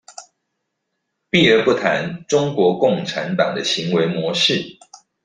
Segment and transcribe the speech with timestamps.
[1.29, 4.79] 避而不談中國共產黨的行為模式